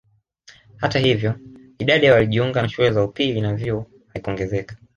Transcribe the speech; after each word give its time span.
Hata 0.77 0.99
hivyo 0.99 1.39
idadi 1.79 2.05
ya 2.05 2.13
waliojiunga 2.13 2.61
na 2.61 2.69
shule 2.69 2.91
za 2.91 3.03
upili 3.03 3.41
na 3.41 3.53
vyuo 3.55 3.85
haikuongezeka 4.07 4.75